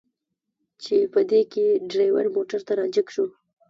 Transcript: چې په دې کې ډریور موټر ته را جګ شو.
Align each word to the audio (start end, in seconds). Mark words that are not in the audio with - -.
چې 0.83 0.95
په 1.13 1.19
دې 1.29 1.41
کې 1.51 1.65
ډریور 1.91 2.25
موټر 2.35 2.59
ته 2.67 2.73
را 2.79 2.85
جګ 2.95 3.07
شو. 3.15 3.25